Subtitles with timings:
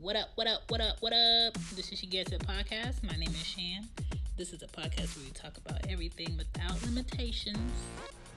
[0.00, 1.54] What up, what up, what up, what up?
[1.76, 3.02] This is She Gets It podcast.
[3.04, 3.88] My name is Shan.
[4.36, 7.56] This is a podcast where we talk about everything without limitations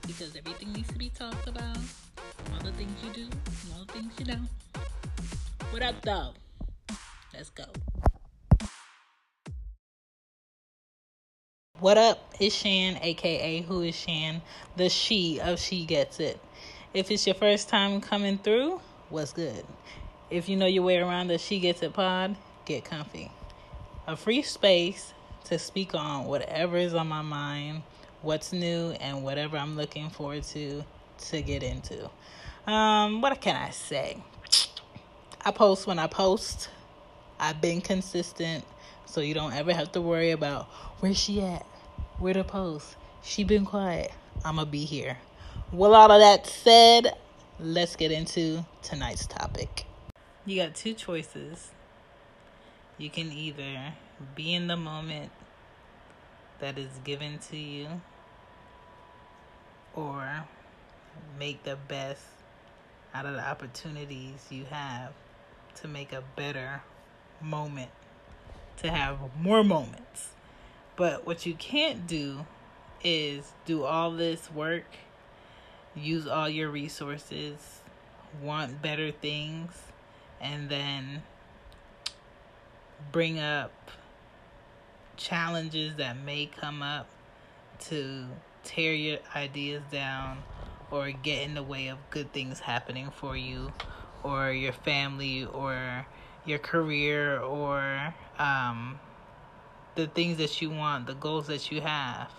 [0.05, 1.77] because everything needs to be talked about.
[2.53, 3.27] All the things you do,
[3.73, 4.47] all the things you don't.
[5.71, 6.33] What up, though?
[7.33, 7.65] Let's go.
[11.79, 12.33] What up?
[12.39, 14.41] It's Shan, aka Who is Shan,
[14.77, 16.39] the she of She Gets It.
[16.93, 19.65] If it's your first time coming through, what's good?
[20.29, 22.35] If you know your way around the She Gets It pod,
[22.65, 23.31] get comfy.
[24.07, 25.13] A free space
[25.45, 27.83] to speak on whatever is on my mind,
[28.21, 30.83] what's new, and whatever I'm looking forward to
[31.29, 32.09] to get into.
[32.69, 34.17] Um, what can I say?
[35.45, 36.67] I post when I post.
[37.39, 38.65] I've been consistent,
[39.05, 40.65] so you don't ever have to worry about
[40.99, 41.65] where she at,
[42.19, 42.97] where to post.
[43.23, 44.11] She been quiet.
[44.43, 45.19] I'ma be here.
[45.71, 47.13] With all of that said,
[47.61, 49.86] let's get into tonight's topic.
[50.47, 51.71] You got two choices.
[52.97, 53.95] You can either
[54.33, 55.33] be in the moment
[56.61, 57.99] that is given to you
[59.93, 60.45] or
[61.37, 62.23] make the best
[63.13, 65.11] out of the opportunities you have
[65.81, 66.81] to make a better
[67.41, 67.91] moment,
[68.77, 70.29] to have more moments.
[70.95, 72.45] But what you can't do
[73.03, 74.95] is do all this work,
[75.93, 77.81] use all your resources,
[78.41, 79.73] want better things,
[80.41, 81.23] and then
[83.11, 83.71] bring up
[85.15, 87.07] challenges that may come up
[87.79, 88.25] to
[88.63, 90.39] tear your ideas down
[90.91, 93.71] or get in the way of good things happening for you
[94.23, 96.05] or your family or
[96.45, 98.99] your career or um,
[99.95, 102.31] the things that you want, the goals that you have.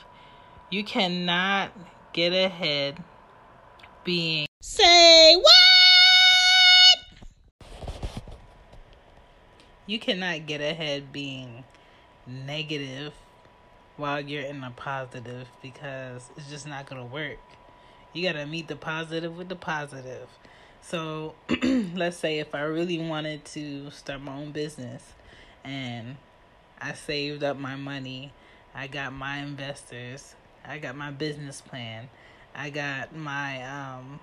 [0.71, 1.73] You cannot
[2.13, 3.03] get ahead
[4.05, 5.58] being say what?
[9.89, 11.65] You cannot get ahead being
[12.27, 13.15] negative
[13.97, 17.39] while you're in a positive because it's just not going to work.
[18.13, 20.29] You got to meet the positive with the positive.
[20.83, 21.37] So,
[21.95, 25.03] let's say if I really wanted to start my own business
[25.65, 26.17] and
[26.79, 28.35] I saved up my money,
[28.75, 30.35] I got my investors,
[30.67, 32.11] I got my business plan,
[32.55, 34.21] I got my um,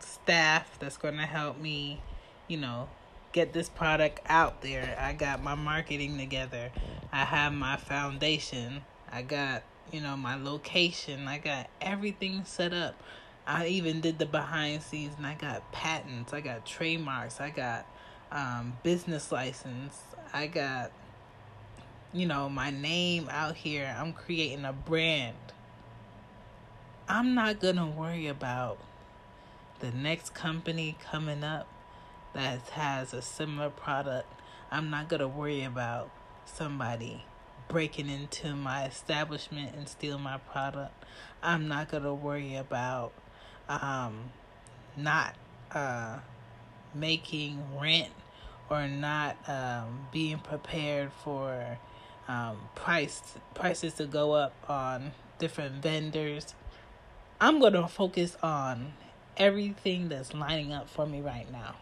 [0.00, 2.02] staff that's going to help me,
[2.48, 2.88] you know,
[3.32, 4.96] get this product out there.
[5.00, 6.70] I got my marketing together.
[7.12, 8.82] I have my foundation.
[9.10, 9.62] I got,
[9.92, 11.28] you know, my location.
[11.28, 12.94] I got everything set up.
[13.46, 16.32] I even did the behind scenes and I got patents.
[16.32, 17.40] I got trademarks.
[17.40, 17.86] I got
[18.30, 19.98] um, business license.
[20.32, 20.92] I got,
[22.12, 23.94] you know, my name out here.
[23.98, 25.36] I'm creating a brand.
[27.08, 28.78] I'm not going to worry about
[29.80, 31.68] the next company coming up
[32.38, 34.32] that has a similar product.
[34.70, 36.08] I'm not going to worry about
[36.44, 37.24] somebody
[37.66, 41.04] breaking into my establishment and steal my product.
[41.42, 43.12] I'm not going to worry about
[43.68, 44.30] um,
[44.96, 45.34] not
[45.72, 46.18] uh,
[46.94, 48.12] making rent
[48.70, 51.78] or not um, being prepared for
[52.28, 53.20] um, price
[53.54, 55.10] prices to go up on
[55.40, 56.54] different vendors.
[57.40, 58.92] I'm going to focus on
[59.36, 61.74] everything that's lining up for me right now.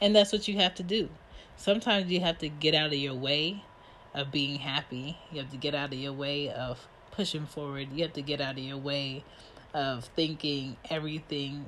[0.00, 1.08] And that's what you have to do.
[1.56, 3.64] Sometimes you have to get out of your way
[4.14, 5.18] of being happy.
[5.32, 7.88] You have to get out of your way of pushing forward.
[7.92, 9.24] You have to get out of your way
[9.72, 11.66] of thinking everything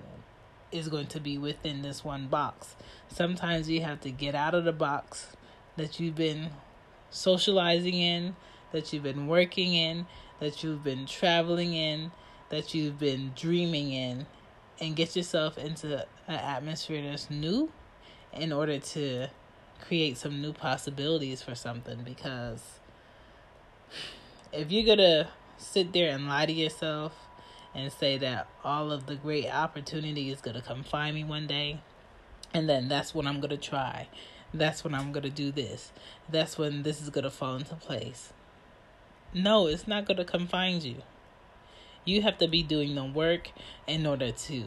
[0.71, 2.77] is going to be within this one box.
[3.09, 5.37] Sometimes you have to get out of the box
[5.77, 6.51] that you've been
[7.11, 8.37] socializing in,
[8.73, 10.07] that you've been working in,
[10.41, 12.11] that you've been traveling in,
[12.51, 14.27] that you've been dreaming in,
[14.81, 17.71] and get yourself into an atmosphere that's new
[18.41, 19.29] in order to
[19.81, 22.81] create some new possibilities for something because
[24.53, 27.15] if you're going to sit there and lie to yourself
[27.75, 31.47] and say that all of the great opportunity is going to come find me one
[31.47, 31.81] day
[32.53, 34.09] and then that's when I'm going to try.
[34.55, 35.93] That's when I'm going to do this.
[36.29, 38.33] That's when this is going to fall into place.
[39.35, 41.03] No, it's not going to come find you.
[42.05, 43.51] You have to be doing the work
[43.87, 44.65] in order to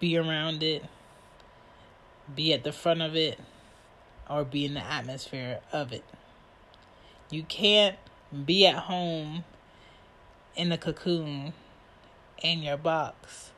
[0.00, 0.84] be around it,
[2.34, 3.38] be at the front of it
[4.28, 6.04] or be in the atmosphere of it.
[7.30, 7.96] You can't
[8.44, 9.44] be at home
[10.54, 11.52] in the cocoon
[12.42, 13.50] in your box,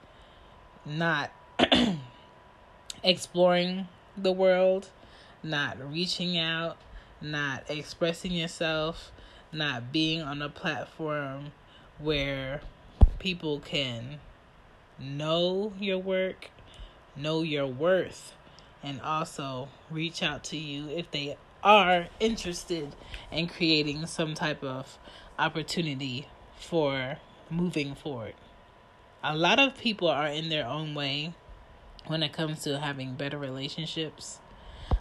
[0.84, 1.30] not
[3.02, 4.88] exploring the world,
[5.42, 6.76] not reaching out,
[7.20, 9.12] not expressing yourself,
[9.52, 11.52] not being on a platform
[11.98, 12.60] where
[13.18, 14.20] people can
[14.98, 16.50] know your work,
[17.16, 18.34] know your worth,
[18.82, 22.94] and also reach out to you if they are interested
[23.32, 24.98] in creating some type of
[25.38, 27.18] opportunity for
[27.50, 28.34] moving forward.
[29.22, 31.34] A lot of people are in their own way
[32.06, 34.38] when it comes to having better relationships.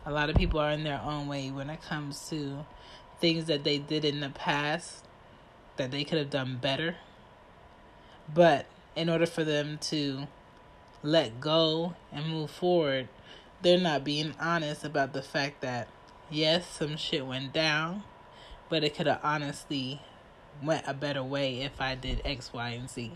[0.06, 2.65] A lot of people are in their own way when it comes to
[3.19, 5.06] things that they did in the past
[5.77, 6.95] that they could have done better.
[8.33, 8.65] But
[8.95, 10.27] in order for them to
[11.03, 13.07] let go and move forward,
[13.62, 15.88] they're not being honest about the fact that
[16.30, 18.04] yes, some shit went down,
[18.69, 20.01] but it could have honestly
[20.62, 23.12] went a better way if I did X, Y, and Z.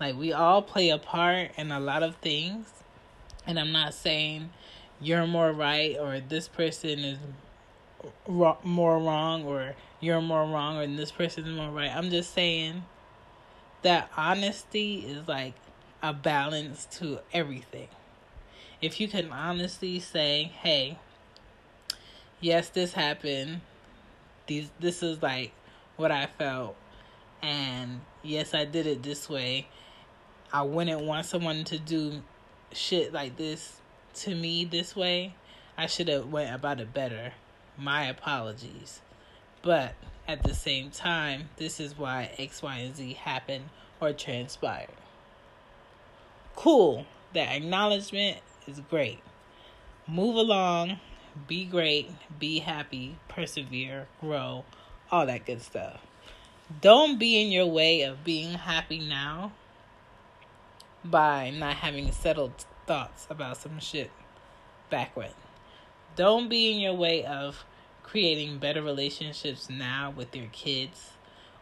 [0.00, 2.66] Like we all play a part in a lot of things,
[3.46, 4.50] and I'm not saying
[5.00, 7.18] you're more right or this person is
[8.26, 11.90] more wrong or you're more wrong or this person is more right.
[11.94, 12.84] I'm just saying
[13.82, 15.54] that honesty is like
[16.02, 17.88] a balance to everything.
[18.80, 20.98] If you can honestly say, "Hey,
[22.40, 23.60] yes, this happened.
[24.46, 25.52] These this is like
[25.96, 26.76] what I felt
[27.42, 29.68] and yes, I did it this way.
[30.52, 32.22] I wouldn't want someone to do
[32.72, 33.80] shit like this
[34.14, 35.34] to me this way.
[35.76, 37.32] I should have went about it better.
[37.76, 39.00] My apologies.
[39.62, 39.94] But
[40.26, 43.66] at the same time, this is why X, Y, and Z happened
[44.00, 44.88] or transpired.
[46.56, 47.06] Cool.
[47.34, 49.20] That acknowledgement is great.
[50.06, 51.00] Move along,
[51.46, 54.64] be great, be happy, persevere, grow,
[55.10, 56.00] all that good stuff.
[56.80, 59.52] Don't be in your way of being happy now
[61.04, 64.10] by not having settled thoughts about some shit
[64.90, 65.30] back when.
[66.16, 67.64] Don't be in your way of
[68.02, 71.12] creating better relationships now with your kids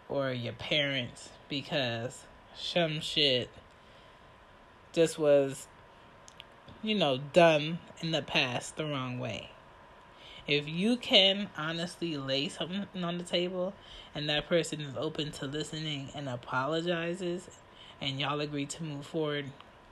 [0.09, 2.25] or your parents because
[2.57, 3.51] some shit
[4.93, 5.67] just was,
[6.87, 9.51] you know, done in the past the wrong way.
[10.47, 13.75] If you can honestly lay something on the table
[14.15, 17.49] and that person is open to listening and apologizes
[18.01, 19.47] and y'all agree to move forward,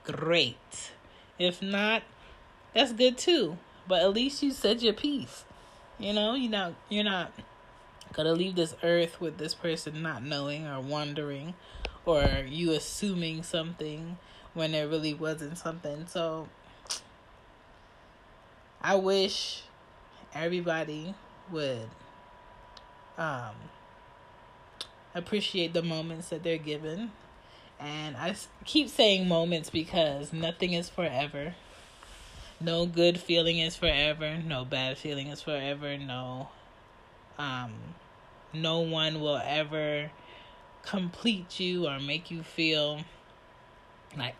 [0.05, 0.91] great.
[1.37, 2.03] If not,
[2.73, 3.57] that's good too.
[3.87, 5.43] But at least you said your piece.
[5.99, 7.33] You know, you're not you're not
[8.13, 11.53] gonna leave this earth with this person not knowing or wondering
[12.05, 14.17] or you assuming something
[14.53, 16.07] when there really wasn't something.
[16.07, 16.47] So
[18.85, 19.63] I wish
[20.35, 21.15] everybody
[21.51, 21.89] would
[23.17, 23.55] um,
[25.15, 27.11] appreciate the moments that they're given.
[27.79, 31.55] And I keep saying moments because nothing is forever.
[32.61, 34.37] No good feeling is forever.
[34.37, 35.97] No bad feeling is forever.
[35.97, 36.49] No,
[37.39, 37.73] um,
[38.53, 40.11] no one will ever
[40.83, 43.01] complete you or make you feel
[44.15, 44.35] like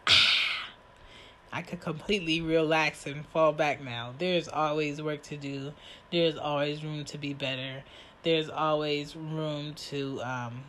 [1.55, 4.13] I could completely relax and fall back now.
[4.19, 5.71] There's always work to do.
[6.11, 7.85] There's always room to be better.
[8.23, 10.65] There's always room to um,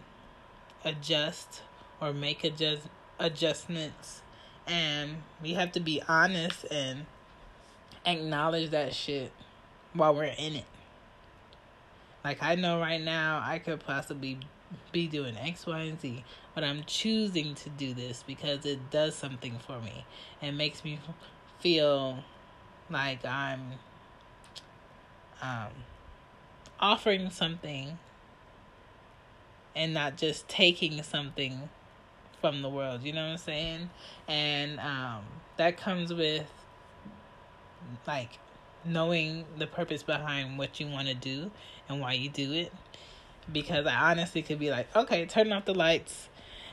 [0.85, 1.63] adjust
[2.01, 2.83] or make adjust
[3.19, 4.23] adjustments.
[4.69, 7.07] And we have to be honest and
[8.07, 9.33] acknowledge that shit
[9.93, 10.67] while we're in it.
[12.23, 14.39] Like I know right now I could possibly
[14.93, 16.25] be doing X, Y, and Z,
[16.55, 20.05] but I'm choosing to do this because it does something for me.
[20.43, 20.99] It makes me
[21.61, 22.25] feel
[22.91, 23.73] like I'm
[25.43, 25.71] um,
[26.81, 27.99] offering something
[29.75, 31.69] and not just taking something
[32.41, 33.03] from the world.
[33.03, 33.91] You know what I'm saying?
[34.27, 35.25] And um,
[35.57, 36.51] that comes with
[38.07, 38.39] like
[38.85, 41.51] knowing the purpose behind what you want to do
[41.89, 42.73] and why you do it
[43.53, 46.29] because I honestly could be like, okay, turn off the lights.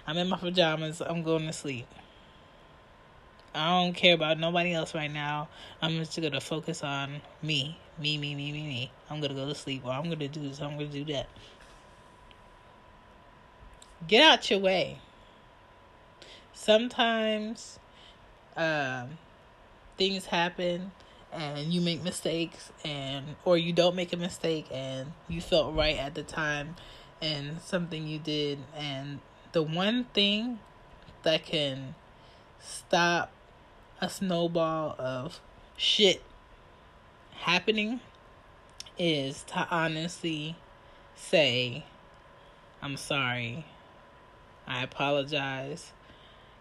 [0.05, 1.01] I'm in my pajamas.
[1.01, 1.87] I'm going to sleep.
[3.55, 5.47] I don't care about nobody else right now.
[5.81, 8.91] I'm just gonna focus on me, me, me, me, me, me.
[9.09, 10.59] I'm gonna go to sleep, or I'm gonna do this.
[10.59, 11.29] I'm gonna do that.
[14.07, 14.97] Get out your way.
[16.53, 17.77] Sometimes,
[18.57, 19.19] um,
[19.97, 20.91] things happen
[21.33, 25.97] and you make mistakes and or you don't make a mistake and you felt right
[25.97, 26.75] at the time
[27.21, 29.19] and something you did and
[29.51, 30.59] the one thing
[31.23, 31.95] that can
[32.59, 33.31] stop
[34.01, 35.39] a snowball of
[35.77, 36.21] shit
[37.31, 37.99] happening
[38.97, 40.55] is to honestly
[41.15, 41.83] say
[42.83, 43.65] I'm sorry.
[44.67, 45.93] I apologize.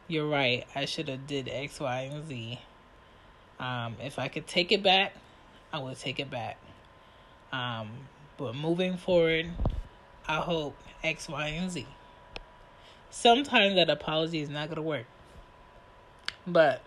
[0.06, 0.64] You're right.
[0.72, 2.60] I should have did X, Y, and Z.
[3.62, 5.14] Um, if I could take it back,
[5.72, 6.58] I would take it back.
[7.52, 7.90] Um,
[8.36, 9.50] but moving forward,
[10.26, 11.86] I hope X, Y, and Z.
[13.08, 15.06] Sometimes that apology is not going to work.
[16.44, 16.82] But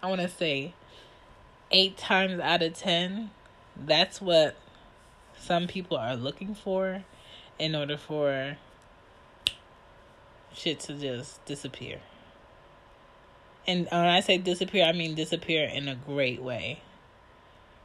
[0.00, 0.74] I want to say
[1.72, 3.30] eight times out of ten,
[3.76, 4.54] that's what
[5.36, 7.02] some people are looking for
[7.58, 8.56] in order for
[10.54, 11.98] shit to just disappear.
[13.66, 16.80] And when I say disappear, I mean disappear in a great way.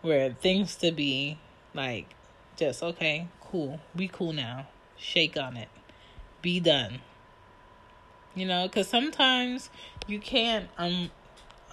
[0.01, 1.37] Where things to be
[1.73, 2.07] like
[2.55, 5.69] just okay, cool, be cool now, shake on it,
[6.41, 6.99] be done.
[8.35, 9.69] You know, because sometimes
[10.07, 11.11] you can't um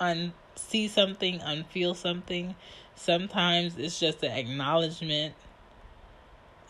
[0.01, 2.55] un see something, unfeel something.
[2.95, 5.35] Sometimes it's just an acknowledgement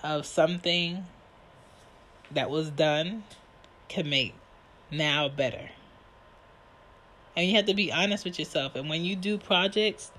[0.03, 1.07] of something
[2.31, 3.25] that was done
[3.89, 4.35] can make
[4.91, 5.71] now better.
[7.37, 8.75] And you have to be honest with yourself.
[8.75, 10.11] And when you do projects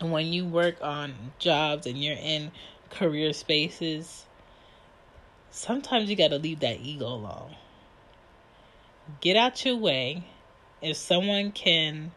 [0.00, 2.50] and when you work on jobs and you're in
[2.90, 4.24] career spaces,
[5.50, 7.54] sometimes you got to leave that ego alone.
[9.20, 10.24] Get out your way.
[10.80, 12.12] If someone can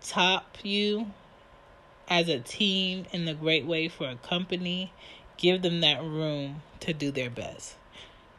[0.00, 1.12] top you
[2.08, 4.92] as a team in the great way for a company,
[5.36, 7.74] give them that room to do their best.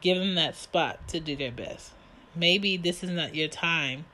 [0.00, 1.92] Give them that spot to do their best.
[2.34, 4.04] Maybe this is not your time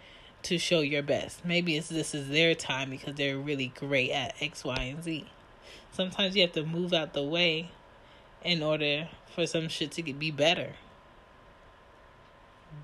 [0.42, 1.44] to show your best.
[1.44, 5.26] Maybe it's this is their time because they're really great at X, Y, and Z.
[5.92, 7.70] Sometimes you have to move out the way
[8.44, 10.75] in order for some shit to be better.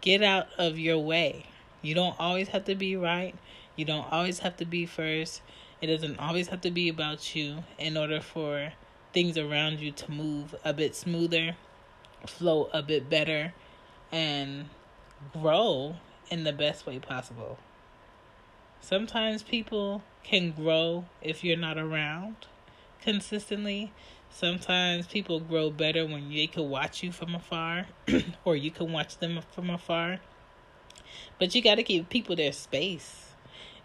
[0.00, 1.46] Get out of your way.
[1.82, 3.34] You don't always have to be right.
[3.76, 5.40] You don't always have to be first.
[5.80, 8.72] It doesn't always have to be about you in order for
[9.12, 11.56] things around you to move a bit smoother,
[12.26, 13.54] flow a bit better,
[14.12, 14.68] and
[15.32, 15.96] grow
[16.30, 17.58] in the best way possible.
[18.80, 22.36] Sometimes people can grow if you're not around
[23.02, 23.92] consistently.
[24.30, 27.86] Sometimes people grow better when they can watch you from afar
[28.44, 30.20] or you can watch them from afar.
[31.38, 33.34] But you got to give people their space.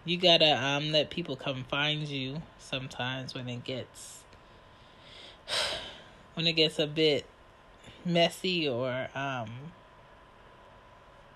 [0.05, 4.23] You got to um let people come find you sometimes when it gets
[6.33, 7.25] when it gets a bit
[8.05, 9.49] messy or um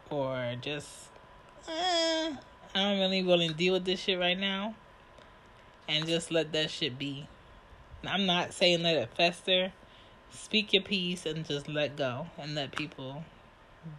[0.10, 0.88] or just
[1.68, 2.36] eh,
[2.76, 4.76] I don't really willing to deal with this shit right now
[5.88, 7.28] and just let that shit be.
[8.06, 9.72] I'm not saying let it fester.
[10.30, 13.24] Speak your piece and just let go and let people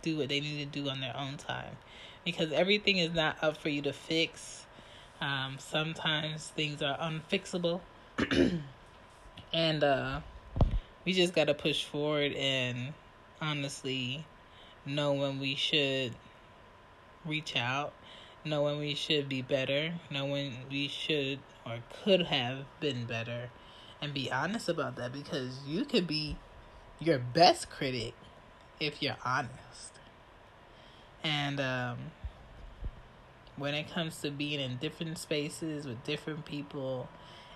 [0.02, 1.76] do what they need to do on their own time.
[2.24, 4.66] Because everything is not up for you to fix.
[5.20, 7.80] Um, sometimes things are unfixable.
[9.52, 10.20] and uh,
[11.04, 12.92] we just got to push forward and
[13.40, 14.24] honestly
[14.84, 16.14] know when we should
[17.24, 17.92] reach out,
[18.44, 23.50] know when we should be better, know when we should or could have been better,
[24.00, 26.36] and be honest about that because you could be
[26.98, 28.14] your best critic
[28.80, 29.98] if you're honest.
[31.22, 31.98] And um,
[33.56, 37.08] when it comes to being in different spaces with different people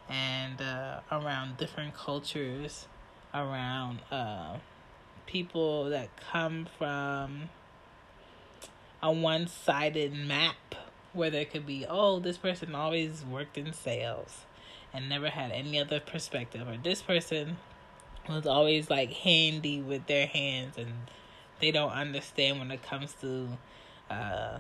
[0.08, 2.86] and uh, around different cultures,
[3.32, 4.56] around uh,
[5.26, 7.48] people that come from
[9.02, 10.74] a one sided map
[11.12, 14.46] where there could be, oh, this person always worked in sales
[14.92, 17.56] and never had any other perspective, or this person
[18.28, 20.92] was always like handy with their hands and
[21.60, 23.48] they don't understand when it comes to
[24.10, 24.58] uh,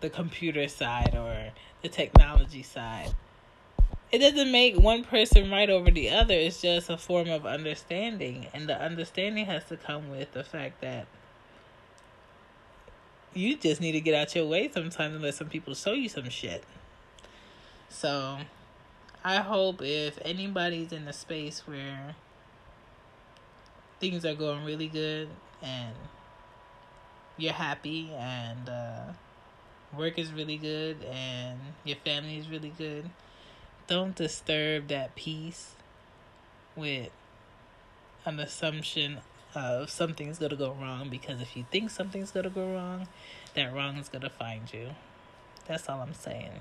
[0.00, 3.12] the computer side or the technology side
[4.12, 6.34] it doesn't make one person right over the other.
[6.34, 8.46] It's just a form of understanding.
[8.52, 11.06] And the understanding has to come with the fact that
[13.32, 16.10] you just need to get out your way sometimes and let some people show you
[16.10, 16.62] some shit.
[17.88, 18.36] So
[19.24, 22.14] I hope if anybody's in a space where
[23.98, 25.30] things are going really good
[25.62, 25.94] and
[27.38, 29.04] you're happy and uh,
[29.96, 33.08] work is really good and your family is really good
[33.86, 35.74] don't disturb that peace
[36.76, 37.10] with
[38.24, 39.18] an assumption
[39.54, 43.08] of something's gonna go wrong because if you think something's gonna go wrong,
[43.54, 44.90] that wrong is gonna find you.
[45.66, 46.60] That's all I'm saying.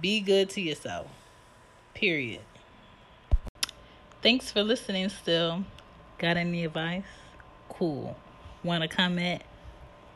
[0.00, 1.06] Be good to yourself.
[1.94, 2.42] Period.
[4.22, 5.64] Thanks for listening still.
[6.18, 7.02] Got any advice?
[7.68, 8.16] Cool.
[8.62, 9.42] Wanna comment?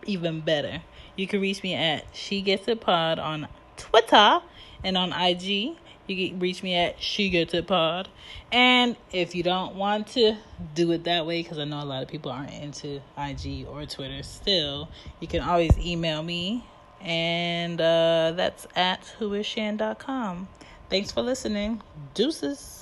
[0.07, 0.83] Even better.
[1.17, 4.41] You can reach me at She Gets It Pod on Twitter
[4.83, 8.09] and on IG, you can reach me at She Gets It Pod.
[8.53, 10.37] And if you don't want to
[10.75, 13.85] do it that way, because I know a lot of people aren't into IG or
[13.87, 14.89] Twitter still,
[15.21, 16.65] you can always email me.
[17.01, 20.49] And uh, that's at whoisshan.com.
[20.89, 21.83] Thanks for listening.
[22.15, 22.75] Deuces.